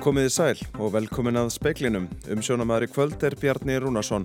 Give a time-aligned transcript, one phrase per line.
[0.00, 2.06] Komiði sæl og velkomin að speiklinum.
[2.32, 4.24] Um sjónamæðri kvöld er Bjarni Rúnarsson.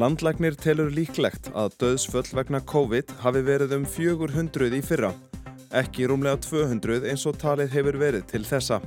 [0.00, 5.12] Landlagnir telur líklegt að döðsföll vegna COVID hafi verið um 400 í fyrra.
[5.76, 8.80] Ekki rúmlega 200 eins og talið hefur verið til þessa.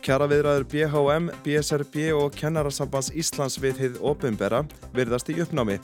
[0.00, 4.64] Kjaraviðræður BHM, BSRB og Kennarasambans Íslands við hið opimbera
[4.96, 5.76] virðast í uppnámi.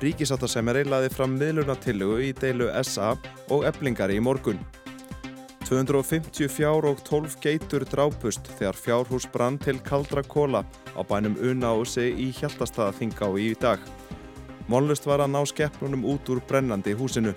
[0.00, 3.10] Ríkisáttasemeri laði fram miðlunatillögu í deilu SA
[3.52, 4.56] og eblingar í morgun.
[5.68, 10.64] 250 fjár og 12 geitur drápust þegar fjárhús brann til kaldra kóla
[10.96, 13.84] á bænum Unaósi í Hjaltastaðaþingá í dag.
[14.72, 17.36] Mónlust var að ná skeppnunum út úr brennandi húsinu.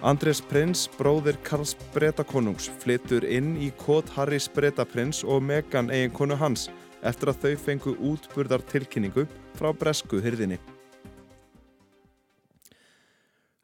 [0.00, 6.70] Andrés Prins, bróðir Karls Bretakonungs, flyttur inn í kót Harrys Bretaprins og Megan eiginkonu hans
[7.04, 10.58] eftir að þau fengu útburðar tilkynningu frá bresku hyrðinni.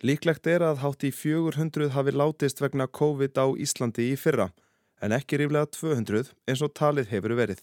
[0.01, 4.47] Líklegt er að hátt í 400 hafi látist vegna COVID á Íslandi í fyrra,
[4.97, 7.61] en ekki ríflega 200 eins og talið hefur verið.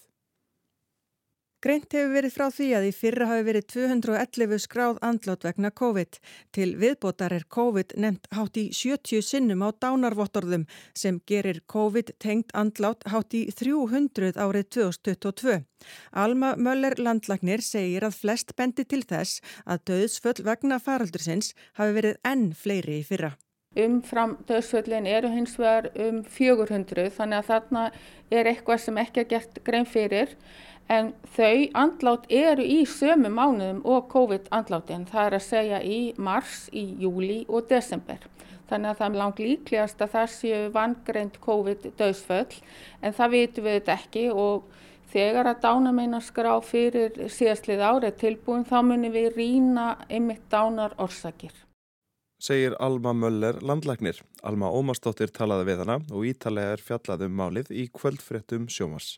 [1.68, 6.20] Greint hefur verið frá því að í fyrra hafi verið 211 skráð andlát vegna COVID.
[6.56, 10.64] Til viðbótar er COVID nefnt hátt í 70 sinnum á dánarvottorðum
[10.96, 15.58] sem gerir COVID tengt andlát hátt í 300 árið 2022.
[16.16, 22.16] Alma Möller landlagnir segir að flest bendi til þess að döðsföll vegna faraldursins hafi verið
[22.32, 23.34] enn fleiri í fyrra.
[23.78, 27.84] Umfram döðsföllin eru hins vegar um 400 þannig að þarna
[28.32, 30.32] er eitthvað sem ekki er gert grein fyrir
[30.88, 36.68] en þau andlát eru í sömu mánuðum og COVID-andlátin, það er að segja í mars,
[36.72, 38.24] í júli og desember.
[38.68, 42.58] Þannig að það er langt líklegast að það séu vangreint COVID-döðsföll
[43.02, 44.66] en það vitum við þetta ekki og
[45.12, 51.54] þegar að dánameinaskrá fyrir síðastlið árið tilbúin þá munum við rína einmitt dánar orsakir.
[52.38, 54.20] Segir Alma Möller landlagnir.
[54.46, 59.16] Alma Ómarsdóttir talaði við hana og ítalega er fjallað um málið í kvöldfréttum sjómars.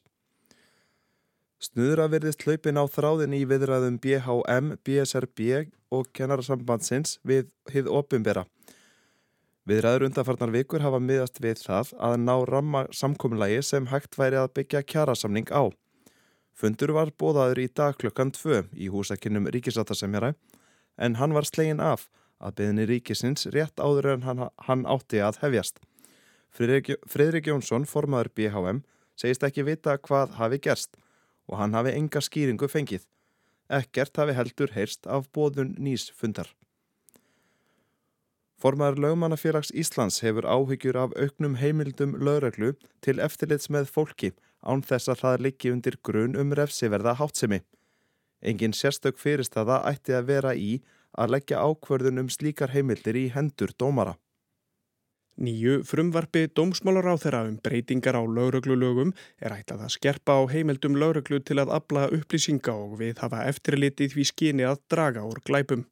[1.59, 8.45] Snuðra verðist hlaupin á þráðin í viðræðum BHM, BSRB og kennarasambandsins við hið opimbera.
[9.67, 14.53] Viðræður undanfarnar vikur hafa miðast við það að ná ramma samkominnlægi sem hægt væri að
[14.55, 15.67] byggja kjarasamning á.
[16.55, 20.31] Fundur var bóðaður í dag klukkan 2 í húsakinnum ríkisáttasemjara
[20.95, 22.07] en hann var slegin af
[22.39, 25.83] að beðinni ríkisins rétt áður en hann, hann átti að hefjast.
[26.55, 28.81] Fridrik Jónsson, formaður BHM,
[29.19, 30.95] segist ekki vita hvað hafi gerst
[31.49, 33.03] og hann hafi enga skýringu fengið.
[33.69, 36.49] Ekkert hafi heldur heyrst af bóðun nýs fundar.
[38.59, 42.73] Formaður lögmannafélags Íslands hefur áhyggjur af auknum heimildum lögreglu
[43.05, 44.33] til eftirlits með fólki
[44.67, 47.61] án þess að það liggi undir grun um refsiverða hátsemi.
[48.43, 50.81] Engin sérstök fyrirstaða ætti að vera í
[51.15, 54.17] að leggja ákverðun um slíkar heimildir í hendur dómara.
[55.39, 60.97] Nýju frumvarfi dómsmálar á þeirra um breytingar á lauruglulögum er ætlað að skerpa á heimildum
[60.99, 65.85] lauruglu til að abla upplýsinga og við hafa eftirlitið því skyni að draga úr glæpum.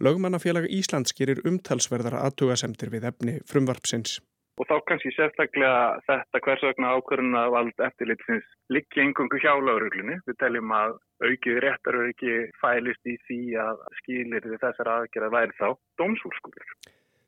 [0.00, 4.16] Lögmannafélag Íslands gerir umtalsverðara aðtugasemtir við efni frumvarpsins.
[4.56, 10.22] Og þá kannski sérstaklega þetta hvers vegna ákvörðuna vald eftirlitsins liggi engungu hjá lauruglunni.
[10.24, 15.60] Við teljum að aukið réttar eru ekki fælist í því að skilir þessar aðgerða væri
[15.60, 15.68] þá
[16.00, 16.78] dómsúlskuður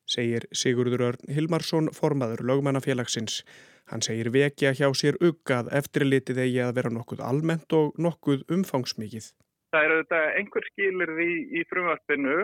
[0.09, 3.43] segir Sigurður Örn Hilmarsson formaður lögmannafélagsins.
[3.89, 9.31] Hann segir vekja hjá sér uggað eftirlitið eigi að vera nokkuð almennt og nokkuð umfangsmikið.
[9.73, 12.37] Það eru þetta einhver skilir í, í frumvarpinu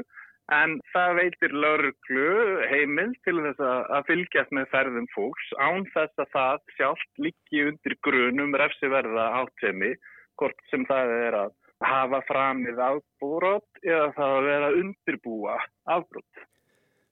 [0.53, 2.31] en það veitir lauruglu
[2.69, 7.97] heimil til þess að fylgjast með ferðum fólks án þess að það sjálft líki undir
[8.05, 9.95] grunum refsiverða átsemi
[10.41, 11.55] hvort sem það er að
[11.85, 15.57] hafa framið afbúrótt eða það að vera undirbúa
[15.97, 16.45] afbúrótt.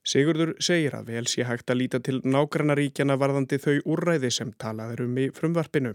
[0.03, 5.05] Sigurður segir að vel sé hægt að líta til nágrannaríkjana varðandi þau úrræði sem talaður
[5.05, 5.93] um í frumvarpinu.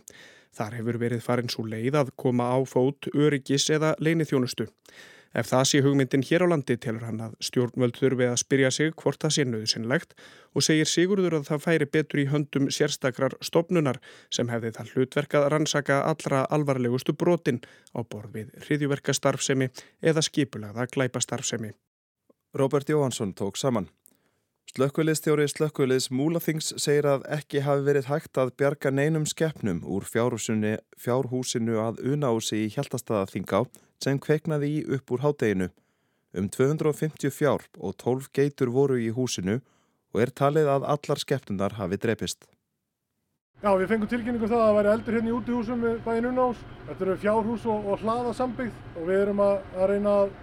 [0.56, 4.64] Þar hefur verið farin svo leið að koma á fót öryggis eða leinithjónustu.
[5.36, 8.94] Ef það sé hugmyndin hér á landi telur hann að stjórnvöld þurfi að spyrja sig
[8.96, 10.14] hvort það sé nöðsynlegt
[10.56, 14.00] og segir Sigurður að það færi betur í höndum sérstakrar stopnunar
[14.32, 17.60] sem hefði það hlutverkað rannsaka allra alvarlegustu brotin
[17.92, 19.68] á borð við hriðjuverkastarfsemi
[20.00, 21.74] eða skipulagða glæpastarfsemi.
[22.56, 23.90] Robert Jóhansson tók saman.
[24.68, 31.78] Slökkviliðstjóri Slökkviliðs Múlaþings segir að ekki hafi verið hægt að bjarga neinum skeppnum úr fjárhúsinu
[31.80, 33.62] að unási í Hjaltastadaþingá
[34.04, 35.70] sem kveiknaði í upp úr hádeginu.
[36.36, 39.62] Um 250 fjár og 12 geitur voru í húsinu
[40.12, 42.44] og er talið að allar skeppnunar hafi drepist.
[43.64, 46.28] Já, við fengum tilkynningu um það að það væri eldur hérna í útihúsum við bæinn
[46.28, 46.60] unás.
[46.90, 50.36] Þetta eru fjárhús og, og hlaðasambygð og við erum að, að reyna að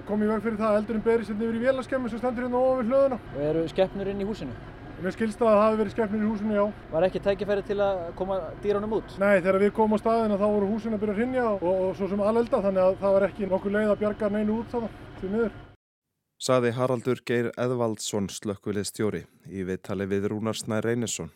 [0.00, 2.46] að koma í veg fyrir það að eldurinn berist hérna yfir í vélaskemmu sem stendur
[2.46, 3.20] hérna ofan við hlöðuna.
[3.34, 4.56] Og eru skeppnur inn í húsinu?
[4.96, 6.64] Mér skilst það að það hafi verið skemmnir í húsinu, já.
[6.92, 9.16] Var ekki tækifæri til að koma dýrunum út?
[9.20, 11.90] Nei, þegar við komum á staðina þá voru húsinu að byrja að hrinja og, og
[11.98, 14.94] svo sem alelda þannig að það var ekki nokkuð leið að bjarga neinu út þannig,
[15.20, 15.58] því miður.
[16.46, 19.22] Saði Haraldur Geir Eðvaldsson slökkvilið stjóri
[19.52, 21.30] í viðtali við Rúnarsnæ Reynisson.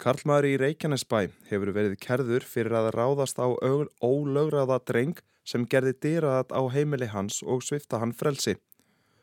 [0.00, 1.20] Karlmaður í Reykjanesbæ
[1.50, 7.40] hefur verið kerður fyrir að ráðast á ólögraða dreng sem gerði dýraðat á heimili hans
[7.42, 8.58] og svifta hann frelsi.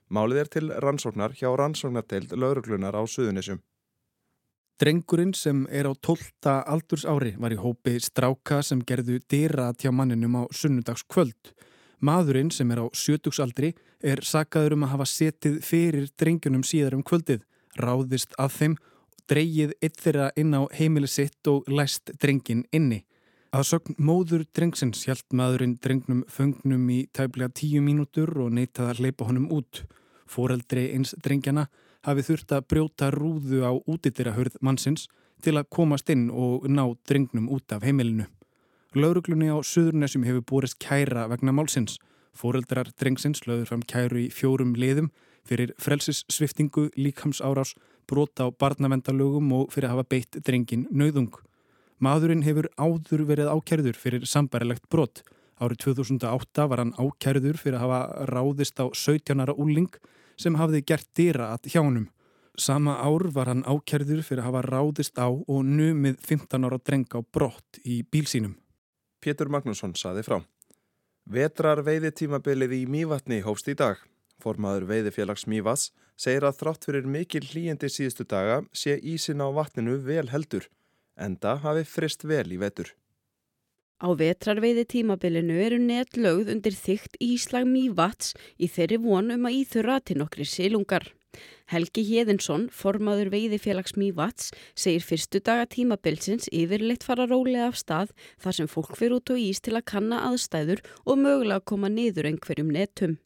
[0.10, 3.62] Málið er til rannsóknar hjá rannsóknarteild lauruglunar á Suðunisjum.
[4.82, 6.52] Drengurinn sem er á 12.
[6.68, 11.54] aldurs ári var í hópi stráka sem gerðu dýra tjá manninum á sunnudagskvöld.
[12.04, 13.72] Maðurinn sem er á sjötugsaldri
[14.04, 17.46] er sakaður um að hafa setið fyrir drengjunum síðar um kvöldið,
[17.80, 18.76] ráðist að þeim,
[19.32, 23.06] dreigið eitt þeirra inn á heimili sitt og læst drengin inni.
[23.56, 29.00] Að sögn móður drengsins hjælt maðurinn drengnum föngnum í tæplega tíu mínútur og neytaði að
[29.00, 29.86] hleypa honum út.
[30.28, 31.70] Fóreldri eins drengjana
[32.04, 35.06] hafi þurft að brjóta rúðu á útidirahörð mannsins
[35.46, 38.28] til að komast inn og ná drengnum út af heimilinu.
[38.92, 41.96] Lauruglunni á Suðurnesum hefur borist kæra vegna málsins.
[42.36, 45.14] Fóreldrar drengsins löður fram kæru í fjórum liðum
[45.48, 51.32] fyrir frelsissviftingu, líkamsárás, brota á barnavendalögum og fyrir að hafa beitt drengin nauðung.
[52.04, 55.22] Maðurinn hefur áður verið ákjærður fyrir sambarilegt brott.
[55.56, 59.94] Árið 2008 var hann ákjærður fyrir að hafa ráðist á 17 ára úling
[60.36, 62.10] sem hafði gert dýra að hjánum.
[62.60, 67.08] Sama ár var hann ákjærður fyrir að hafa ráðist á og numið 15 ára dreng
[67.16, 68.58] á brott í bílsínum.
[69.24, 70.42] Pétur Magnússon saði frá.
[71.26, 74.04] Vetrar veiði tímabilið í Mývatni hófst í dag.
[74.44, 79.96] Formaður veiðifélags Mývats segir að þrátt fyrir mikil hlýjandi síðustu daga sé ísin á vatninu
[80.04, 80.68] vel heldur
[81.18, 82.92] enda hafi frist vel í vetur.
[84.04, 90.02] Á vetrarveiði tímabilinu eru netlögð undir þygt íslag mývats í þeirri von um að íþurra
[90.04, 91.08] til nokkri silungar.
[91.72, 98.14] Helgi Hjeðinsson, formaður veiðifélags mývats, segir fyrstu daga tímabilsins yfirleitt fara rólega af stað
[98.44, 102.30] þar sem fólk fyrir út á ís til að kanna aðstæður og mögulega koma niður
[102.30, 103.18] einhverjum netum.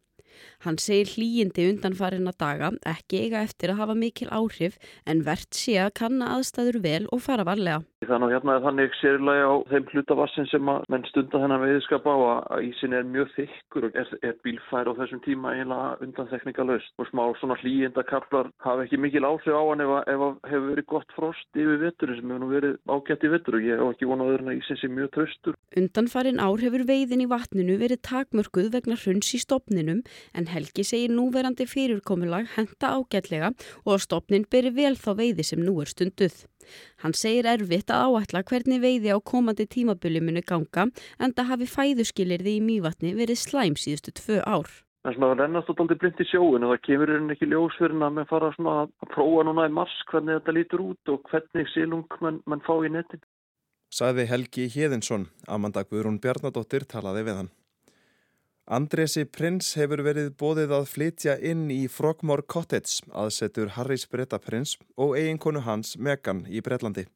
[0.66, 4.76] Hann segir hlýjindi undanfarin að daga ekki eiga eftir að hafa mikil áhrif
[5.08, 7.86] en verðt sé að kanna aðstæður vel og fara varlega.
[8.10, 12.06] Þannig að hérna er þannig sérlega á þeim hlutavassin sem að menn stunda þennan veiðskap
[12.08, 16.94] á að ísin er mjög þykkur og er, er bílfær á þessum tíma eiginlega undanþekningalöst
[16.96, 21.16] og smá svona hlýjindakablar hafa ekki mikil áhrif á hann ef, ef hefur verið gott
[21.18, 24.32] frost yfir vettur sem hefur nú verið ágætt í vettur og ég hef ekki vonað
[24.34, 25.60] öðrun að ísin sé mjög tröstur.
[25.84, 30.02] Undanfarin ár hefur veiðin í vatninu verið takmörkuð vegna hruns í stopninum
[30.34, 33.54] en Helgi segir núverandi fyrirkomulag henda ágætlega
[33.86, 36.44] og að stopnin beri vel þá veiði sem nú er stunduð.
[37.04, 41.72] Hann segir erfitt að áætla hvernig veiði á komandi tímabölu muni ganga en það hafi
[41.78, 44.70] fæðuskilirði í mývatni verið slæm síðustu tvö ár.
[45.08, 48.16] En svona það rennast alltaf blind í sjóin og það kemur hérna ekki ljósverðin að
[48.18, 52.18] mann fara svona að prófa núna í mars hvernig þetta lítur út og hvernig sílung
[52.20, 53.22] mann, mann fá í netin.
[53.90, 57.50] Saði Helgi Hjeðinsson, Amanda Guðrún Bjarnadóttir talaði við hann.
[58.70, 65.16] Andresi Prins hefur verið bóðið að flytja inn í Frogmore Cottage aðsetur Harrys Bretaprins og
[65.18, 67.08] eiginkonu hans Megan í Bretlandi.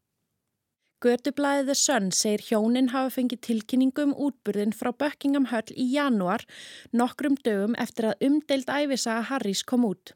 [1.05, 6.41] Götublaðið The Sun segir hjónin hafa fengið tilkynningu um útburðin frá Buckingham Hall í janúar
[6.89, 10.15] nokkrum dögum eftir að umdeild æfisaga Harrys kom út.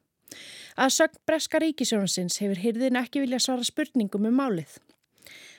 [0.73, 4.79] Að sögn Breska Ríkisjónsins hefur hyrðin ekki vilja svara spurningum um málið.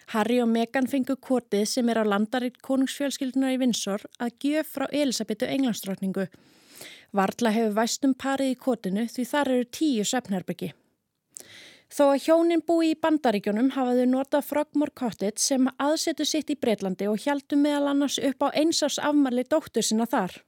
[0.08, 4.86] Harry og Meghan fengu kortið sem er á landaritt konungsfjölskyldunar í Vinsor að gjöf frá
[4.88, 6.24] Elisabetu englandsdrottningu.
[7.12, 10.70] Varla hefur væstum parið í kortinu því þar eru tíu söpnherbyggi.
[11.92, 17.08] Þó að hjónin búi í bandaríkjónum hafaðu notað Frogmore Cottage sem aðsetu sitt í Breitlandi
[17.08, 20.38] og hjæltu meðal annars upp á einsás afmarli dóttur sinna þar.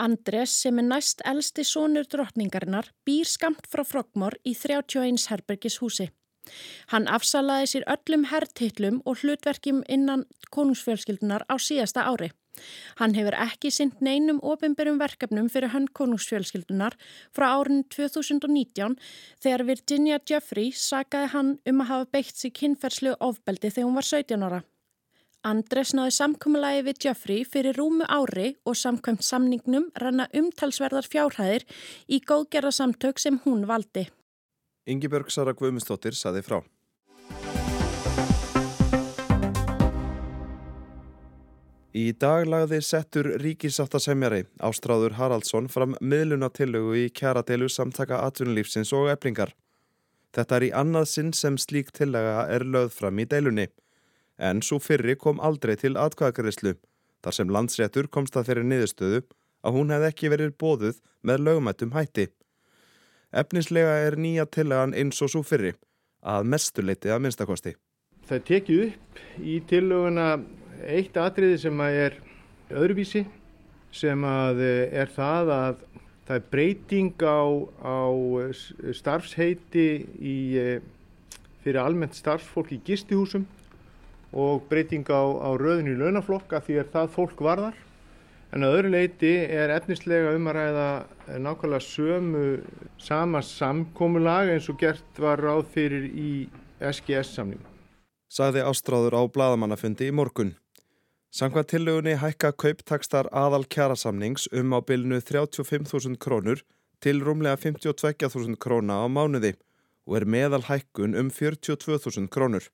[0.00, 6.08] Andres sem er næst elsti sónur drottningarinnar býr skamt frá Frogmore í 31 herbergis húsi.
[6.92, 12.30] Hann afsalaði sér öllum herrtittlum og hlutverkjum innan konungsfjölskyldunar á síðasta ári.
[12.98, 16.96] Hann hefur ekki synd neinum ofinberum verkefnum fyrir hann konungsfjölskyldunar
[17.36, 18.98] frá árinu 2019
[19.44, 24.10] þegar Virginia Jeffrey sagaði hann um að hafa beitt sig kynferðslu ofbeldi þegar hún var
[24.10, 24.60] 17 ára.
[25.40, 31.64] Andres náði samkvæmulagi við Jeffrey fyrir rúmu ári og samkvæmt samningnum ranna umtalsverðar fjárhæðir
[32.12, 34.10] í góðgerðarsamtök sem hún valdi.
[34.90, 36.60] Yngibjörg Sara Guðmundsdóttir saði frá.
[41.90, 49.50] Í dag lagði settur ríkisáttasemjari Ástráður Haraldsson fram miðlunatillögu í kjaradeilu samtaka atvinnulífsins og eflingar.
[50.30, 53.66] Þetta er í annað sinn sem slík tillega er lögð fram í deilunni.
[54.38, 56.76] En svo fyrri kom aldrei til atkvæðakarislu,
[57.26, 59.24] þar sem landsréttur komst að þeirri niðurstöðu
[59.66, 62.30] að hún hefði ekki verið bóðuð með lögumættum hætti.
[63.30, 65.74] Efnislega er nýja tillagan eins og svo fyrri,
[66.26, 67.74] að mestuleiti að minnstakosti.
[68.26, 70.26] Það tekið upp í tillöguna
[70.86, 72.16] eitt atriði sem er
[72.70, 73.24] öðruvísi
[73.94, 75.84] sem að er það að
[76.26, 77.42] það er breyting á,
[77.82, 77.98] á
[78.94, 79.86] starfsheiti
[80.22, 80.36] í,
[81.64, 83.46] fyrir almennt starfsfólk í gistihúsum
[84.30, 87.74] og breyting á, á röðinu í launaflokka því er það fólk varðar.
[88.50, 90.86] En að öðru leiti er efnislega um að ræða
[91.38, 92.46] nákvæmlega sömu
[92.98, 96.32] sama samkómulag eins og gert var ráð fyrir í
[96.82, 97.62] SGS-samningu.
[98.30, 100.56] Sagði Ástráður á bladamannafundi í morgun.
[101.30, 106.64] Sankvað tillögunni hækka kauptakstar aðal kjærasamnings um á bylnu 35.000 krónur
[106.98, 109.54] til rúmlega 52.000 króna á mánuði
[110.10, 112.66] og er meðal hækkun um 42.000 krónur.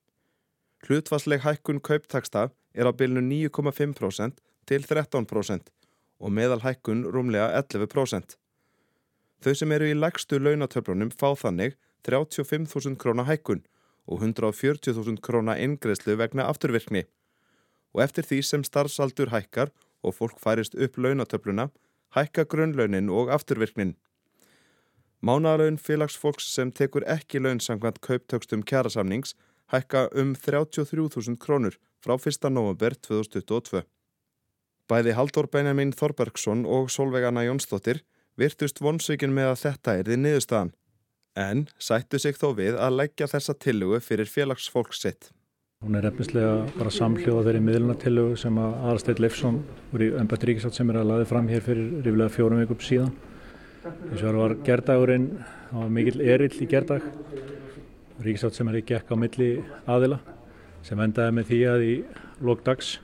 [0.88, 5.70] Hlutvarsleg hækkun kauptaksta er á bylnu 9,5% til 13%
[6.20, 8.36] og meðal hækkun rúmlega 11%.
[9.44, 11.76] Þau sem eru í lægstu launatöflunum fá þannig
[12.08, 13.64] 35.000 króna hækkun
[14.06, 17.04] og 140.000 króna ingreðslu vegna afturvirkni.
[17.94, 21.68] Og eftir því sem starfsaldur hækkar og fólk færist upp launatöfluna,
[22.16, 23.96] hækka grunnlaunin og afturvirknin.
[25.20, 29.34] Mánalaun félagsfólks sem tekur ekki launsangvænt kauptökstum kjærasamnings
[29.72, 32.50] hækka um 33.000 krónur frá 1.
[32.50, 33.82] november 2022.
[34.86, 38.04] Bæði Haldur Benjamin Þorbergsson og Solveigana Jónsdóttir
[38.38, 40.68] virtust vonsökin með að þetta er því niðurstaðan,
[41.34, 45.32] en sættu sig þó við að leggja þessa tillugu fyrir félagsfólks sitt.
[45.82, 49.58] Hún er efnislega bara samhljóða þeirri miðlunatillugu sem að Aðarsteit Leifsson
[49.90, 53.10] voru í Ömbætt Ríkisátt sem er að laði fram hér fyrir rífilega fjórum vikum síðan.
[53.82, 55.26] Þess vegar var gerdagurinn,
[55.72, 57.10] það var mikill erill í gerdag,
[58.22, 59.50] Ríkisátt sem er ekki ekka á milli
[59.82, 60.20] aðila
[60.86, 61.92] sem endaði með því að í
[62.46, 62.94] lókdags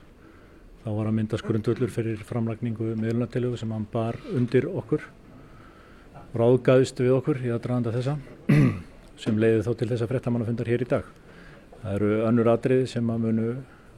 [0.83, 5.05] Þá var að myndast grundullur fyrir framlagningu meðlunartilögu sem hann bar undir okkur.
[6.35, 8.17] Ráðgæðist við okkur í aðdraðanda þessa
[9.23, 11.07] sem leiði þá til þessa frettamannafundar hér í dag.
[11.77, 13.47] Það eru önnur atriði sem að munu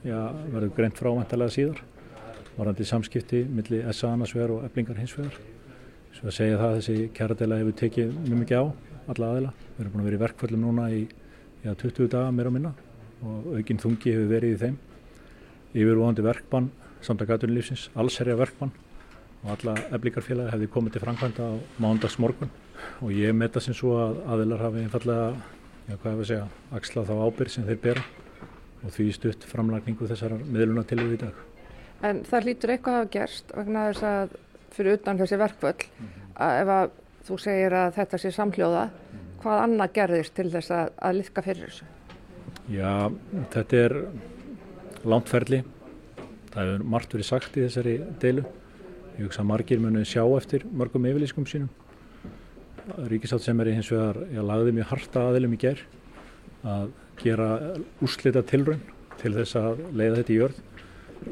[0.06, 0.20] já,
[0.54, 1.84] verður greint frávæntalega síðar.
[2.60, 5.42] Varandi samskipti millir SA annarsvegar og eblingar hinsvegar.
[6.14, 8.66] Svo að segja það að þessi kæradela hefur tekið mjög mikið á
[9.16, 9.56] alla aðila.
[9.72, 11.06] Við erum búin að vera í verkföllum núna í
[11.66, 12.78] já, 20 daga meira og minna
[13.26, 14.84] og aukinn þungi hefur verið í þeim
[15.76, 16.72] yfirvóðandi verkbann
[17.06, 18.74] samtakatunlífsins, allserja verkbann
[19.44, 21.54] og alla eflíkarfélagi hefði komið til framkvæmda á
[21.84, 22.52] mándags morgun
[23.04, 25.28] og ég metta sem svo að aðilar hafi einfallega,
[25.86, 26.48] já hvað hefur að segja,
[26.80, 28.06] axlað þá ábyrg sem þeir bera
[28.86, 31.38] og því stutt framlagningu þessar miðluna til í dag.
[32.06, 34.36] En það hlýtur eitthvað að hafa gerst vegna þess að
[34.76, 35.88] fyrir utan þessi verkvöld
[36.36, 38.86] að ef að þú segir að þetta sé samhljóða,
[39.42, 41.92] hvað annað gerðist til þess að, að liðka fyrir þessu?
[42.74, 42.92] Já,
[43.54, 43.96] þetta er
[45.10, 45.62] langtferðli.
[46.54, 48.46] Það hefur margt verið sagt í þessari deilu.
[49.16, 51.70] Ég hugsa að margir munu sjá eftir mörgum yfirlýskum sínum.
[53.10, 55.86] Ríkisátt sem er hins vegar, ég lagði mjög harta aðilum í gerð
[56.66, 56.90] að
[57.22, 57.50] gera
[58.04, 58.82] úrslita tilraun
[59.22, 60.60] til þess að leiða þetta í jörð.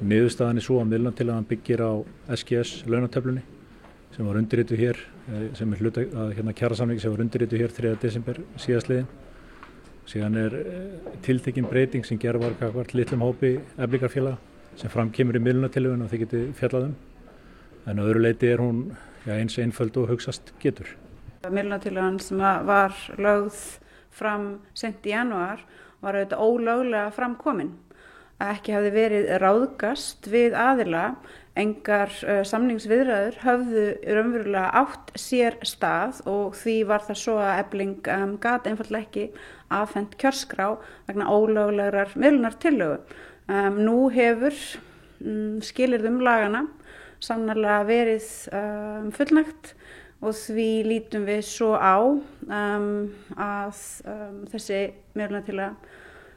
[0.02, 1.92] Niðurstaðan er svo að miðlunatillagan byggir á
[2.34, 3.44] SGS launatöflunni
[4.14, 4.98] sem var undirritu hér,
[5.30, 6.06] eh, sem er hluta
[6.38, 7.96] hérna kjærasamling sem var undirritu hér 3.
[8.02, 9.08] desember síðastliðin
[10.10, 15.44] Síðan er eh, tiltekinn breyting sem gerð var kakvart litlum hópi eflikarfélag sem framkymur í
[15.44, 16.96] miðlunatilögun og þið getið fjallað um.
[17.88, 18.84] En öðru leiti er hún
[19.26, 20.90] ja, eins einföld og hugsast getur.
[21.48, 23.62] Miðlunatilögun sem var lögð
[24.14, 25.64] fram sent í januar
[26.04, 27.72] var auðvitað ólöglega framkomin.
[28.44, 31.04] Ekki hafði verið ráðgast við aðila
[31.60, 33.84] engar uh, samningsviðræður höfðu
[34.18, 39.26] raunverulega átt sér stað og því var það svo að ebling um, gata einfallega ekki
[39.74, 40.74] afhengt kjörskrá
[41.08, 43.00] vegna ólöglegar miðlunar tillögu.
[43.48, 44.58] Um, nú hefur
[45.22, 46.66] um, skilirðum lagana
[47.24, 48.26] sannarlega verið
[49.16, 49.70] fullnægt
[50.24, 51.96] og því lítum við svo á
[52.52, 53.78] að
[54.52, 54.82] þessi
[55.16, 55.94] miðlunar tillögu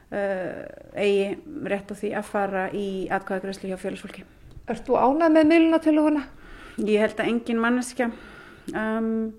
[0.07, 1.37] eigi
[1.67, 4.23] rétt á því að fara í atkvæðagreyslu hjá félagsfólki.
[4.67, 6.23] Erst þú ánað með miðlunatiluguna?
[6.77, 8.11] Ég held að engin manneskja
[8.75, 9.31] um,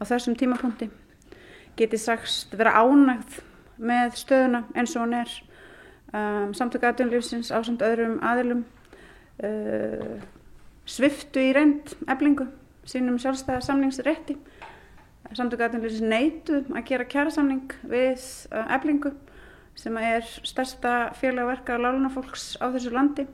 [0.00, 0.88] á þessum tímapunkti
[1.76, 3.40] geti sagst vera ánægð
[3.76, 5.34] með stöðuna eins og hún er.
[6.16, 8.62] Um, Samtöku aðdunlífsins á samt öðrum aðilum
[9.44, 10.16] uh,
[10.88, 12.46] sviftu í reynd eblingu
[12.88, 14.38] sínum sjálfstæða samningsrétti.
[15.36, 18.22] Samtöku aðdunlífsins neitu að gera kjærasamning við
[18.54, 19.12] uh, eblingu
[19.76, 23.26] sem er stærsta félagverka lálunafólks á þessu landi.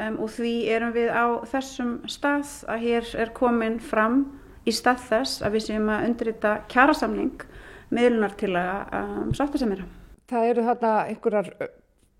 [0.00, 4.22] Um, og því erum við á þessum stað að hér er komin fram
[4.64, 7.44] í stað þess að við séum að undrita kjærasamning
[7.92, 9.84] miðlunar til að um, sátta sem er.
[10.32, 11.52] Það eru þarna einhverjar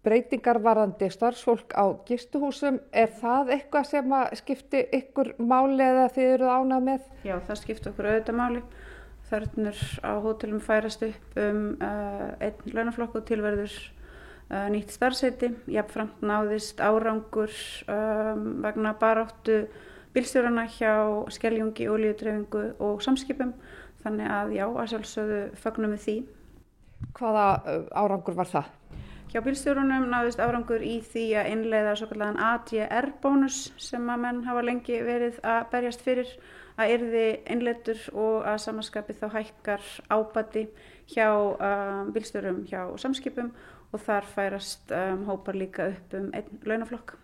[0.03, 2.81] breytingar varðandi starfsfólk á gistuhúsum.
[2.93, 7.05] Er það eitthvað sem skipti ykkur máli eða þið eruð ánað með?
[7.25, 8.65] Já, það skipti okkur auðvitað máli.
[9.33, 15.55] Þörnur á hótelum færast upp um uh, einn launaflokk og tilverður uh, nýtt starfseti.
[15.73, 17.55] Jafnframt náðist árangur
[17.89, 19.63] um, vegna baráttu
[20.13, 20.93] bílstjórana hjá
[21.33, 23.55] skelljungi, olíudreyfingu og samskipum.
[24.05, 26.17] Þannig að já, að sjálfsögðu fögnum við því.
[27.17, 27.49] Hvaða
[27.97, 28.71] árangur var það?
[29.33, 34.65] Hjá bílstjórunum náðist árangur í því að innleiða svo kallan ADR-bónus sem að menn hafa
[34.69, 36.35] lengi verið að berjast fyrir
[36.81, 40.67] að yrði innleitur og að samanskapi þá hækkar ábati
[41.13, 43.53] hjá um, bílstjórum hjá samskipum
[43.93, 47.17] og þar færast um, hópar líka upp um einn launaflokk.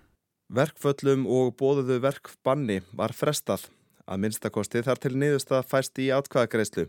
[0.48, 3.68] Verkföllum og bóðuðu verkbanni var frestað
[4.08, 6.88] að minnstakosti þar til niðurstað fæst í átkvæðagreislu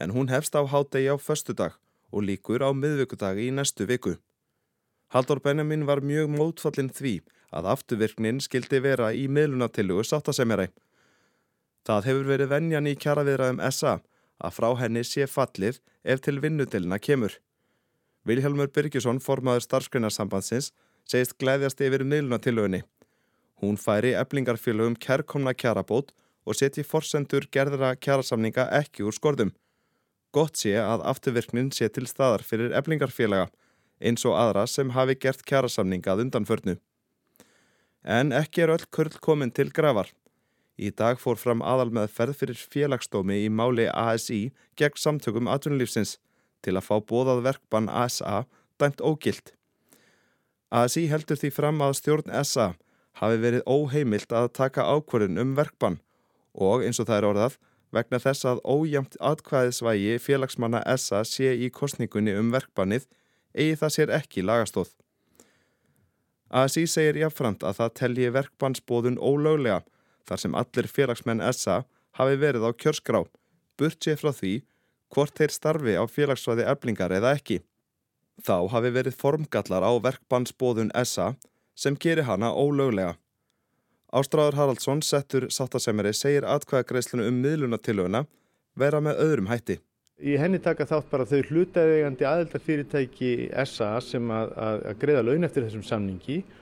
[0.00, 1.76] en hún hefst á hádegi á förstu dag
[2.12, 4.16] og líkur á miðvíkudagi í næstu viku.
[5.12, 10.68] Haldur Benjamin var mjög mótfallin því að afturvirknin skildi vera í miðlunatillugu sáttasemjari.
[11.86, 13.98] Það hefur verið venjan í kjaraviðraðum SA
[14.40, 17.36] að frá henni sé fallið ef til vinnutilina kemur.
[18.28, 20.72] Vilhelmur Byrkjusson, formaður starfsgreinarsambandsins,
[21.08, 22.82] segist glæðjast yfir miðlunatillugunni.
[23.60, 26.12] Hún færi eblingarfélögum kærkomna kjarabót
[26.48, 29.52] og setji forsendur gerðra kjarasamninga ekki úr skorðum.
[30.32, 33.48] Gott sé að afturvirknin sé til staðar fyrir eblingarfélaga
[34.00, 36.76] eins og aðra sem hafi gert kjarasamningað undanförnu.
[38.04, 40.08] En ekki er öll kurl komin til gravar.
[40.80, 44.46] Í dag fór fram aðal með ferð fyrir félagsdómi í máli ASI
[44.80, 46.14] gegn samtökum atvinnulífsins
[46.64, 48.46] til að fá bóðað verkbann ASA
[48.80, 49.52] dæmt ógilt.
[50.72, 52.70] ASI heldur því fram að stjórn SA
[53.20, 56.00] hafi verið óheimilt að taka ákvörðun um verkbann
[56.54, 57.60] og eins og það er orðað
[57.92, 63.08] vegna þess að ójæmt atkvæðisvægi félagsmanna SA sé í kostningunni um verkbannið
[63.52, 64.94] eigi það sér ekki lagastóð.
[66.50, 69.82] ASI segir jáfnframt að það telji verkbannsbóðun ólöglega
[70.28, 71.82] þar sem allir félagsmenn SA
[72.18, 73.24] hafi verið á kjörskrá,
[73.78, 74.60] burt sér frá því
[75.10, 77.60] hvort þeir starfi á félagsvæði eblingar eða ekki.
[78.40, 81.34] Þá hafi verið formgallar á verkbannsbóðun SA
[81.76, 83.16] sem gerir hana ólöglega.
[84.10, 88.24] Ástráður Haraldsson, settur sáttasemeri, segir atkvæðagreislinu um miðlunatilöguna
[88.78, 89.78] vera með öðrum hætti.
[90.20, 93.30] Í henni taka þátt bara þau hlutaðegandi aðeldarfyrirtæki
[93.64, 96.59] SA sem að, að, að greiða laun eftir þessum samningi og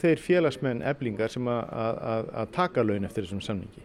[0.00, 3.82] þeir félagsmenn eblingar sem að, taka laun eftir þessum samningi.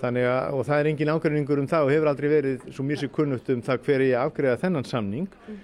[0.00, 2.98] Þannig að, og það er engin ágreiningur um það og hefur aldrei verið svo mjög
[3.00, 5.28] sér kunnugt um það hver ég afgreiða þennan samning.
[5.46, 5.56] Mm.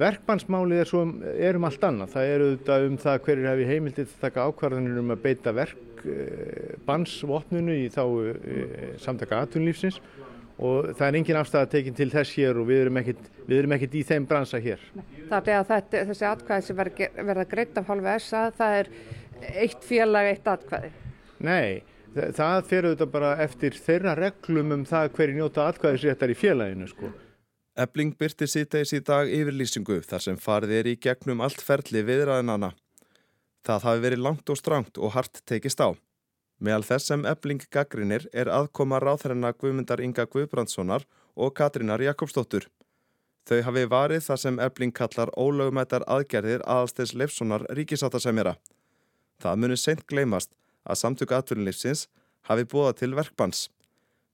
[0.00, 1.10] Verkbannsmálið er, um,
[1.48, 2.12] er um allt annað.
[2.14, 7.74] Það er auðvitað um það hverjir hefur heimildið að taka ákvarðanir um að beita verkbannsvotnunu
[7.82, 8.04] í þá
[9.02, 9.98] samtaka atvinnlífsins
[10.56, 13.74] og það er engin afstæða tekinn til þess hér og við erum ekkit, við erum
[13.76, 14.80] ekkit í þeim bransa hér.
[15.28, 16.80] Það er að þetta, þessi atkvæði sem
[17.28, 18.90] verða greitt af halva SA, það er
[19.66, 20.90] eitt félag, eitt atkvæði?
[21.44, 21.82] Nei,
[22.16, 27.12] það fer auðvitað bara eftir þeirra reglum um það hverju njóta atkvæðisréttar í félaginu sko.
[27.76, 32.72] Ebling byrti sýteis í dag yfirlýsingu þar sem farið er í gegnum allt ferli viðræðinana.
[33.66, 35.92] Það hafi verið langt og strangt og hart tekist á.
[36.56, 41.04] Meðal þess sem ebling gaggrinir er aðkoma ráþærinna Guðmundar Inga Guðbrandssonar
[41.36, 42.64] og Katrínar Jakobsdóttur.
[43.46, 48.56] Þau hafi varið það sem ebling kallar ólögumættar aðgerðir aðalstegs Leifssonar ríkisáttasemjara.
[49.38, 50.54] Það muni seint gleymast
[50.88, 52.06] að samtöku atvinnulífsins
[52.48, 53.68] hafi búið til verkbans.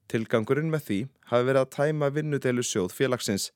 [0.08, 0.98] Tilgangurinn með því
[1.32, 3.50] hafi verið að tæma vinnudelu sjóð félagsins,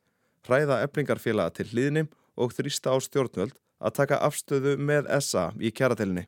[0.47, 6.27] hræða eblingarfélaga til hlýðnim og þrýsta á stjórnvöld að taka afstöðu með SA í kjaratelinni.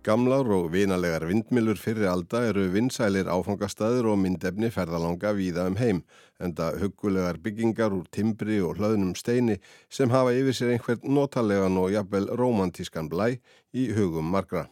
[0.00, 5.98] Gamlar og vinalegar vindmilur fyrir alda eru vinsælir áfangastæður og myndefni ferðalanga víða um heim,
[6.40, 9.58] enda huggulegar byggingar úr timbri og hlaðnum steini
[9.92, 13.28] sem hafa yfir sér einhvern notalegan og jafnvel romantískan blæ
[13.76, 14.64] í hugum margra.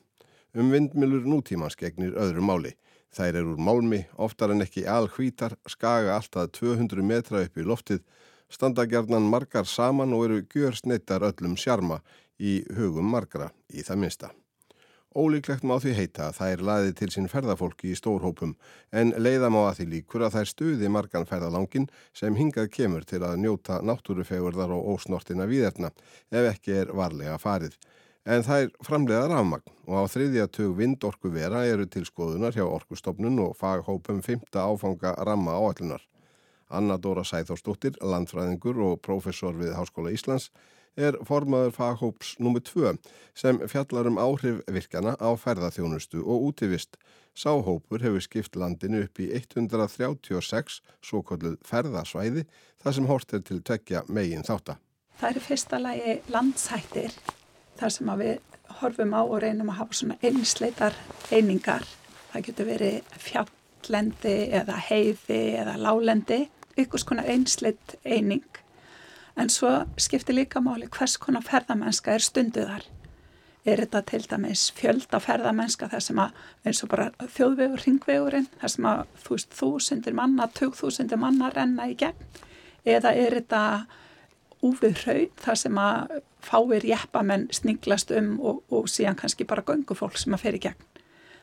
[0.57, 2.73] Um vindmilur nútíma skegnir öðru máli.
[3.13, 8.01] Þær eru úr málmi, oftar en ekki alhvítar, skaga alltaf 200 metra upp í loftið,
[8.49, 12.01] standa gerðnan margar saman og eru gjör snittar öllum sjarma
[12.41, 14.37] í hugum margra í það minsta.
[15.17, 18.51] Ólíklegt má því heita að það er laðið til sín ferðafólki í stórhópum
[18.93, 23.23] en leiða má að því líkur að þær stuði margan ferðalangin sem hingað kemur til
[23.25, 25.95] að njóta náttúrufegurðar og ósnortina víðerna
[26.29, 27.79] ef ekki er varlega farið.
[28.29, 32.67] En það er framleiðar afmagn og á þriðja tug vindorku vera eru til skoðunar hjá
[32.69, 34.51] orkustofnun og faghópum 5.
[34.53, 36.05] áfanga ramma áallunar.
[36.69, 40.51] Anna Dóra Sæþórsdóttir, landfræðingur og professor við Háskóla Íslands
[40.99, 42.61] er formaður faghóps nr.
[42.67, 42.97] 2
[43.39, 46.99] sem fjallar um áhrif virkjana á ferðarþjónustu og útivist.
[47.39, 52.45] Sáhópur hefur skipt landinu upp í 136 svo kolluð ferðarsvæði
[52.83, 54.81] þar sem hort er til tvekja megin þáttar.
[55.19, 57.15] Það eru fyrsta lagi landshættir
[57.79, 58.35] þar sem við
[58.81, 60.99] horfum á og reynum að hafa svona einsleitar
[61.31, 61.87] einingar.
[62.33, 66.45] Það getur verið fjalllendi eða heiði eða lálendi
[66.79, 68.47] ykkur skona einsleitt eining
[69.39, 69.71] en svo
[70.01, 72.87] skiptir líka máli hvers konar ferðamennska er stunduðar.
[73.69, 78.75] Er þetta til dæmis fjölda ferðamennska þar sem að eins og bara þjóðvegur, ringvegurinn, þar
[78.75, 82.45] sem að þú veist þúsundir manna, tögþúsundir manna renna í gegn
[82.89, 83.63] eða er þetta
[84.65, 90.19] úfið raun þar sem að fáir jeppamenn sninglast um og, og síðan kannski bara göngufólk
[90.19, 90.89] sem að fer í gegn.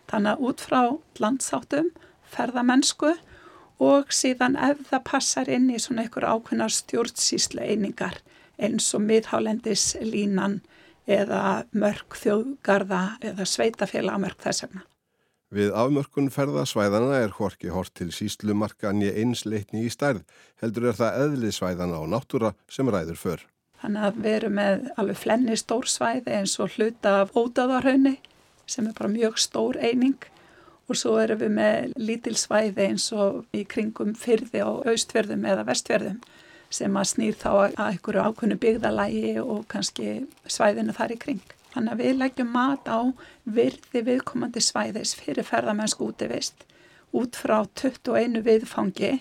[0.09, 0.81] Þannig að út frá
[1.21, 1.91] landsáttum,
[2.35, 3.13] ferðamennsku
[3.81, 8.21] og síðan ef það passar inn í svona einhver ákveðnar stjórnsýslu einingar
[8.57, 10.61] eins og miðhálendis línan
[11.05, 14.85] eða mörg þjóðgarða eða sveitafélag mörg þess vegna.
[15.55, 20.23] Við afmörkun ferðasvæðana er horki hort til síslumarkani einsleitni í stærð,
[20.59, 23.43] heldur er það eðlisvæðana á náttúra sem ræður för.
[23.83, 28.15] Þannig að við erum með alveg flenni stórsvæði eins og hluta af ódaðarhaunni
[28.65, 30.17] sem er bara mjög stór eining
[30.85, 35.65] og svo erum við með lítil svæði eins og í kringum fyrði á austverðum eða
[35.69, 36.19] vestverðum
[36.73, 40.09] sem að snýr þá að einhverju ákveðnu byggðalægi og kannski
[40.49, 41.43] svæðinu þar í kring.
[41.73, 42.99] Þannig að við leggjum mat á
[43.57, 46.65] virði viðkomandi svæðis fyrir ferðamennsku útivist
[47.15, 49.13] út frá 21 viðfangi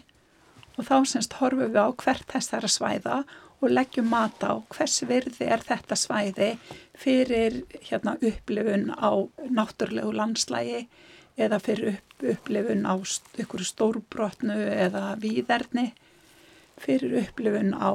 [0.74, 3.18] og þá semst horfum við á hvert þessara svæða
[3.60, 6.50] og leggjum mat á hvers virði er þetta svæði
[6.98, 9.10] fyrir hérna, upplifun á
[9.48, 10.84] náttúrulegu landslægi
[11.40, 12.94] eða fyrir upp, upplifun á
[13.42, 15.90] ykkur stórbrotnu eða víðerni,
[16.80, 17.90] fyrir upplifun á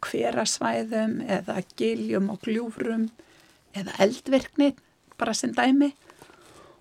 [0.00, 3.08] hverasvæðum eða giljum og gljúfrum
[3.76, 4.72] eða eldvirkni,
[5.20, 5.92] bara sem dæmi.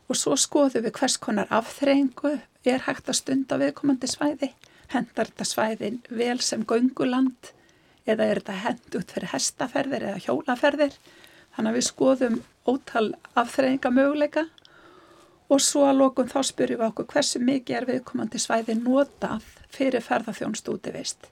[0.10, 4.54] Og svo skoðum við hvers konar afþreyingu er hægt að stunda viðkomandi svæði.
[4.90, 7.52] Hendar þetta svæðin vel sem gönguland
[8.10, 10.96] eða er þetta hendut fyrir hestaferðir eða hjólaferðir.
[11.54, 13.06] Þannig að við skoðum ótal
[13.38, 14.48] afþreyinga möguleika
[15.50, 20.06] og svo að lókun þá spyrjum við okkur hversu mikið er viðkomandi svæði notað fyrir
[20.06, 21.30] ferðarþjónst út í vist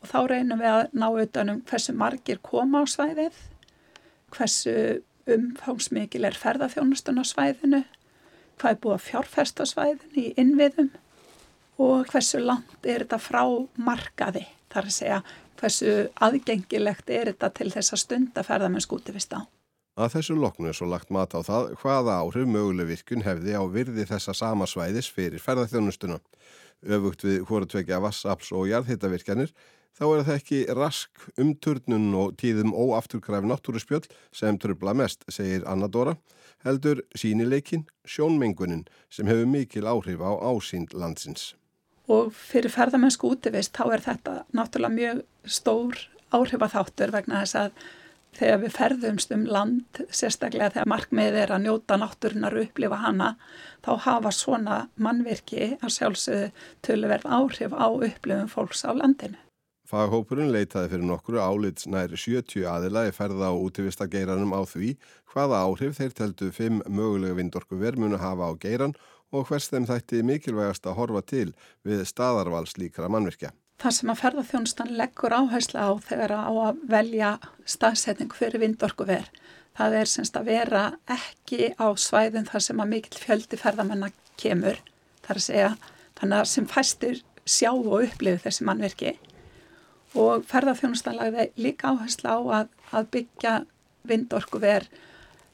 [0.00, 3.36] og þá reynum við að ná utanum hversu margir koma á svæðið,
[4.32, 4.74] hversu
[5.30, 7.82] umfangsmikil er ferðarþjónustun á svæðinu,
[8.60, 10.90] hvað er búið að fjárfesta svæðinu í innviðum
[11.80, 13.44] og hversu langt er þetta frá
[13.76, 15.22] markaði, þar að segja
[15.60, 15.94] hversu
[16.24, 19.40] aðgengilegt er þetta til þess að stunda ferðarmennsku út í vist á.
[19.98, 23.62] Að þessu loknu er svo lagt mat á það hvaða áhrif möguleg virkun hefði á
[23.66, 26.20] virði þessa sama svæðis fyrir ferðarþjónustuna.
[26.86, 29.50] Öfugt við hvortvekja vassafls og jarðhittavirkjanir
[29.98, 35.90] þá er það ekki rask umturnun og tíðum óafturkræf náttúruspjöld sem tröfla mest, segir Anna
[35.90, 36.16] Dóra,
[36.64, 41.54] heldur sínileikin sjónmengunin sem hefur mikil áhrif á ásýnd landsins.
[42.10, 46.00] Og fyrir ferðarmennsku útivist þá er þetta náttúrulega mjög stór
[46.30, 47.84] áhrifatháttur vegna þess að
[48.38, 53.30] þegar við ferðumst um land, sérstaklega þegar markmið er að njóta náttúrunar og upplifa hana,
[53.84, 56.50] þá hafa svona mannvirki að sjálfsögðu
[56.86, 59.38] töluverð áhrif á upplifum fólks á landinu.
[59.90, 64.92] Faghópurinn leitaði fyrir nokkru álits næri 70 aðila í ferða á útivista geiranum á því
[65.32, 68.94] hvaða áhrif þeir teltu fimm mögulega vindorku vermunu hafa á geiran
[69.34, 71.48] og hvers þeim þætti mikilvægast að horfa til
[71.86, 77.30] við staðarvals líkra mannvirkja það sem að ferðarþjónustan leggur áherslu á þegar á að velja
[77.64, 79.30] staðsetning fyrir vindorkuver.
[79.78, 84.80] Það er semst að vera ekki á svæðin þar sem að mikill fjöldi ferðarmenna kemur.
[85.24, 85.70] Það er að segja
[86.20, 89.14] þannig að sem fæstir sjá og upplifu þessi mannverki.
[90.18, 93.56] Og ferðarþjónustan lagði líka áherslu á að, að byggja
[94.10, 94.88] vindorkuver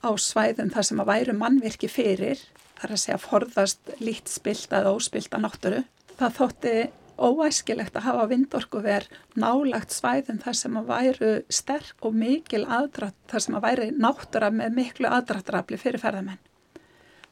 [0.03, 2.41] á svæðum þar sem að væru mannverki fyrir.
[2.77, 5.83] Það er að segja forðast lít spilt að óspilt að nátturu.
[6.17, 6.79] Það þótti
[7.19, 9.07] óæskilegt að hafa vindorkuver
[9.39, 14.53] nálagt svæðum þar sem að væru sterk og mikil aðdratt, þar sem að væri náttúra
[14.55, 16.41] með miklu aðdrattrafli fyrir ferðamenn.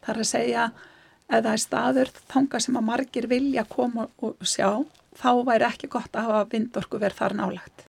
[0.05, 0.67] Það er að segja,
[1.33, 4.85] eða er staður þanga sem að margir vilja koma og sjá,
[5.17, 7.87] þá væri ekki gott að hafa vindorkuver þar nálagt.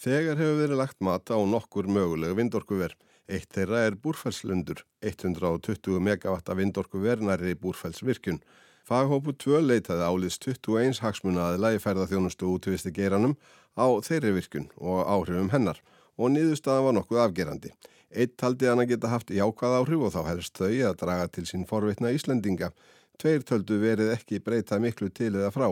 [0.00, 2.94] Þegar hefur verið lagt mata á nokkur mögulega vindorkuver.
[3.30, 8.40] Eitt þeirra er búrfælslundur, 120 megawatta vindorkuver næri búrfælsvirkjun.
[8.90, 13.36] Faghópu 2 leitaði áliðs 21 hagsmunaðila í ferðarþjónustu útvisti geiranum
[13.78, 15.78] á þeirri virkun og áhrifum hennar
[16.18, 17.70] og niðurstaðan var nokkuð afgerandi.
[18.10, 21.46] Eitt taldi hann að geta haft jákvæð áhrif og þá helst þau að draga til
[21.46, 22.72] sín forvitna Íslendinga.
[23.22, 25.68] Tveir töldu verið ekki breyta miklu til eða frá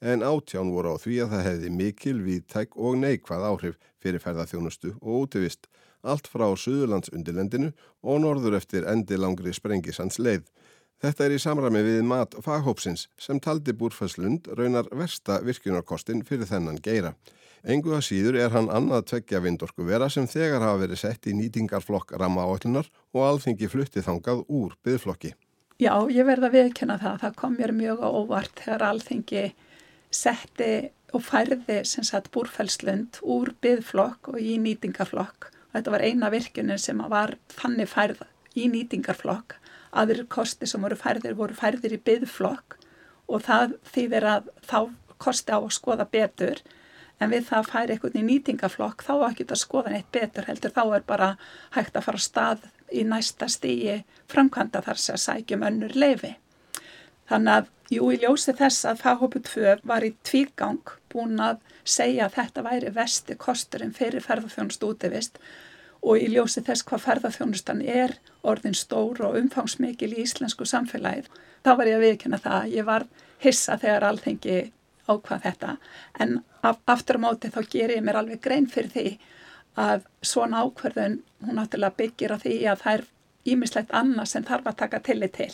[0.00, 4.96] en átján voru á því að það hefði mikil, viðtæk og neikvað áhrif fyrir ferðarþjónustu
[4.96, 5.68] og útivist.
[6.00, 10.48] Allt frá Suðurlands undirlendinu og norður eftir endilangri sprengisands leið.
[11.02, 16.76] Þetta er í samræmi við mat faghópsins sem taldi búrfæslund raunar versta virkunarkostin fyrir þennan
[16.84, 17.16] geira.
[17.62, 21.34] Engu að síður er hann annað tveggja vindorku vera sem þegar hafa verið sett í
[21.34, 25.32] nýtingarflokk ramma áallunar og alþingi fluttið þangað úr byggflokki.
[25.82, 27.16] Já, ég verða viðkjöna það.
[27.24, 29.44] Það kom mér mjög á óvart þegar alþingi
[30.14, 30.72] setti
[31.10, 35.50] og færði sem sagt búrfælslund úr byggflokk og í nýtingarflokk.
[35.74, 38.22] Þetta var eina virkunin sem var þannig færð
[38.54, 39.58] í nýtingarflokk.
[39.92, 42.78] Aðrir kosti sem voru færðir voru færðir í byggflokk
[43.28, 44.78] og það þýðir að þá
[45.22, 46.62] kosti á að skoða betur
[47.22, 50.82] en við það færi einhvern í nýtingaflokk þá ekki að skoða neitt betur heldur þá
[50.96, 51.28] er bara
[51.76, 54.00] hægt að fara stað í næsta stíi
[54.32, 56.34] framkvæmda þar sem sækjum önnur leifi.
[57.30, 62.26] Þannig að jú í ljósi þess að faghópu 2 var í tvígang búin að segja
[62.26, 65.38] að þetta væri vesti kosturinn fyrir ferðarþjónust útivist
[66.02, 71.28] og í ljósi þess hvað ferðarþjónustan er orðin stór og umfangsmikil í íslensku samfélagið.
[71.62, 73.06] Þá var ég að viðkynna það að ég var
[73.42, 74.56] hissa þegar alþengi
[75.10, 75.76] ákvað þetta
[76.22, 79.06] en aftur á móti þá ger ég mér alveg grein fyrir því
[79.82, 83.04] að svona ákverðun hún náttúrulega byggir á því að það er
[83.52, 85.52] ímislegt annað sem þarf að taka tillit til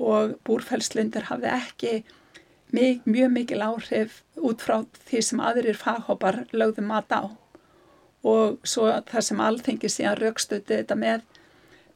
[0.00, 1.92] og búrfælslundur hafði ekki
[2.74, 7.28] mjög, mjög mikil áhrif út frá því sem aðrir faghópar lögðum mat á
[8.24, 11.26] og svo það sem alþengi síðan raukstötu þetta með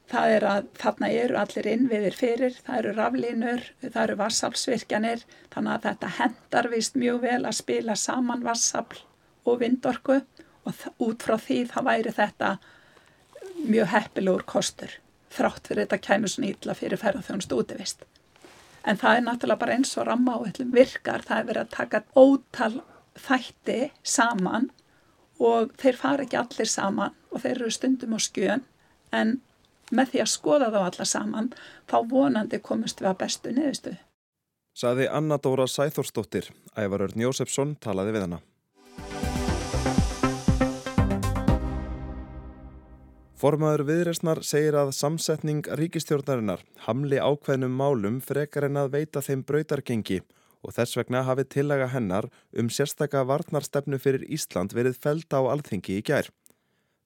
[0.09, 5.75] það er að þarna eru allir innviðir fyrir, það eru raflínur, það eru vassaflsvirkjanir þannig
[5.75, 9.03] að þetta hendar vist mjög vel að spila saman vassafl
[9.49, 10.21] og vindorku
[10.69, 12.55] og út frá því það væri þetta
[13.59, 14.97] mjög heppilegur kostur
[15.35, 18.05] þrátt fyrir þetta kæmur svona ítla fyrir ferðarþjónust útivist.
[18.89, 22.03] En það er náttúrulega bara eins og ramma og virkar, það er verið að taka
[22.17, 22.81] ótal
[23.19, 24.71] þætti saman
[25.39, 28.65] og þeir fara ekki allir saman og þeir eru stundum á skjön
[29.15, 29.39] en
[29.91, 31.51] með því að skoða þá alla saman
[31.89, 33.97] þá vonandi komist við að bestu niðurstu.
[34.79, 38.39] Saði Anna Dóra Sæþórsdóttir, Ævarörn Jósefsson talaði við hana.
[43.39, 50.19] Formaður viðresnar segir að samsetning ríkistjórnarinnar hamli ákveðnum málum frekar en að veita þeim brautargengi
[50.67, 52.27] og þess vegna hafi tillaga hennar
[52.59, 56.33] um sérstaka varnarstefnu fyrir Ísland verið feld á alþingi í gær.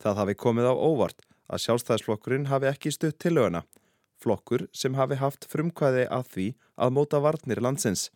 [0.00, 1.20] Það hafi komið á óvart
[1.52, 3.62] að sjálfstæðisflokkurinn hafi ekki stutt tillöguna,
[4.22, 6.48] flokkur sem hafi haft frumkvæði að því
[6.80, 8.08] að móta varnir landsins.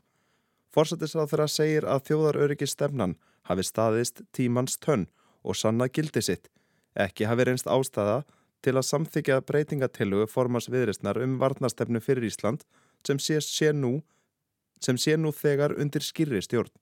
[0.73, 3.17] Forsættisrað þeirra segir að þjóðaröryggi stefnan
[3.49, 5.07] hafi staðist tímans tönn
[5.45, 6.51] og sanna gildi sitt
[6.97, 8.23] ekki hafi reynst ástæða
[8.65, 12.65] til að samþykja breytingatillugu formans viðristnar um varnastefnu fyrir Ísland
[13.07, 14.01] sem sé, sé, nú,
[14.83, 16.73] sem sé nú þegar undir skýrri stjórn.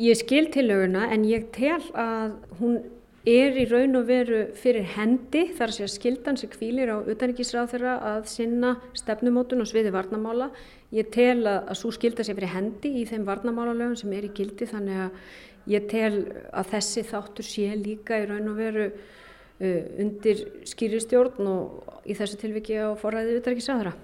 [0.00, 2.80] Ég skil tillöguna en ég tel að hún
[3.28, 7.70] er í raun og veru fyrir hendi þar að segja skildan sem kvílir á utanrikisráð
[7.74, 10.50] þeirra að sinna stefnumótun og sviði varnamála.
[10.92, 14.34] Ég tel að, að svo skilda sé fyrir hendi í þeim varnamálalögum sem er í
[14.36, 15.24] gildi þannig að
[15.70, 22.00] Ég tel að þessi þáttur sé líka í raun og veru uh, undir skýristjórn og
[22.02, 23.94] í þessu tilviki á forræði viðrækisráðara.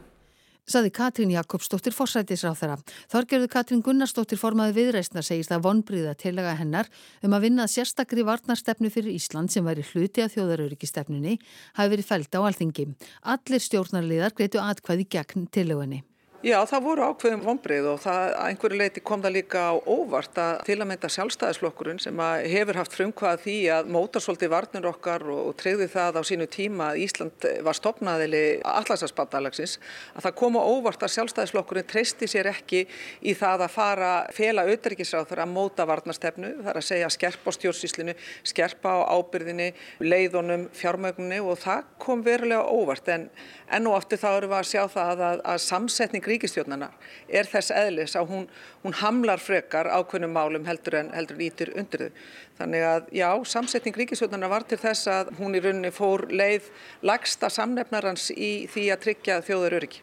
[0.68, 2.74] Saði Katrín Jakobsdóttir forsætisráþara.
[3.08, 6.90] Þorgerðu Katrín Gunnarsdóttir formaði viðreistna segist að vonbríða tillaga hennar
[7.24, 11.38] um að vinna sérstakri varnarstefnu fyrir Ísland sem væri hluti að þjóðaröryggistefnunni
[11.78, 12.86] hafi verið fælt á alþingi.
[13.24, 16.02] Allir stjórnarliðar greitu atkvæði gegn tillögunni.
[16.38, 20.60] Já, það voru ákveðum vonbreið og það einhverju leiti kom það líka á óvart að
[20.68, 22.20] til að mynda sjálfstæðisflokkurinn sem
[22.52, 26.92] hefur haft frumkvað því að móta svolítið varnir okkar og treyði það á sínu tíma
[26.92, 29.80] að Ísland var stopnaðili allarsasbandalagsins
[30.14, 34.68] að það kom á óvart að sjálfstæðisflokkurinn treysti sér ekki í það að fara fela
[34.70, 38.14] auðverkisráð fyrir að móta varnarstefnu, það er að segja skerpa á stjórnsíslinu,
[38.46, 39.72] skerpa á ábyrðinni,
[40.06, 43.10] leiðunum, fjármögnunni og það kom verulega óvart.
[43.10, 43.26] En
[43.74, 46.90] enn og aftur þá eru við að sjá það að, að samsetning ríkistjórnana
[47.28, 48.46] er þess eðlis að hún,
[48.84, 52.22] hún hamlar frekar ákveðnum málum heldur en, heldur ítir undir þau.
[52.60, 56.70] Þannig að já, samsetning ríkistjórnana var til þess að hún í rauninni fór leið
[57.06, 60.02] lagsta samnefnarans í því að tryggja þjóður öryggi.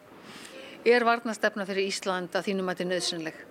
[0.86, 3.44] Er varnastefna fyrir Ísland að þínum að þetta er nöðsynleg?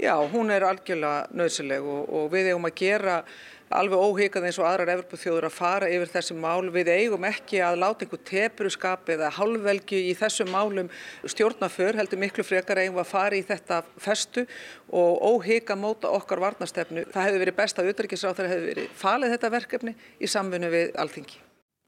[0.00, 3.22] Já, hún er algjörlega nöðsynleg og, og við eigum að gera
[3.70, 6.70] alveg óhyggjað eins og aðrar Evropaþjóður að fara yfir þessi mál.
[6.74, 10.90] Við eigum ekki að láta einhver tepruskap eða hálfvelgi í þessum málum
[11.22, 14.46] stjórnaför, heldur miklu frekar eigum að fara í þetta festu
[14.90, 17.06] og óhygga móta okkar varnastefnu.
[17.14, 20.92] Það hefur verið best að utryggisráð þegar hefur verið falið þetta verkefni í samfunnu við
[20.98, 21.40] alþingi.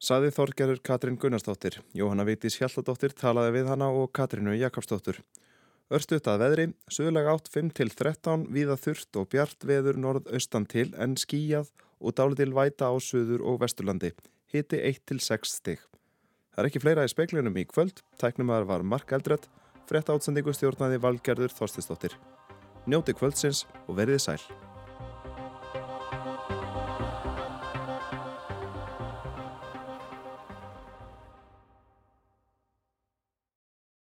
[0.03, 1.77] Saði Þorgerur Katrín Gunnarsdóttir.
[1.95, 5.21] Jóhanna Vítis Hjalladóttir talaði við hana og Katrínu Jakobsdóttur.
[5.93, 11.73] Örstuðt að veðri, sögulega átt 5-13, víða þurft og bjart veður norðaustan til en skíjað
[12.01, 14.13] og dálitil væta á söður og vesturlandi.
[14.53, 15.85] Hiti 1-6 stig.
[16.53, 18.03] Það er ekki fleira í speiklinum í kvöld.
[18.21, 19.49] Tæknumar var Mark Eldredd,
[19.89, 22.19] frett átsendingu stjórnaði Valgerður Þorstistóttir.
[22.87, 24.72] Njóti kvöldsins og verið sæl.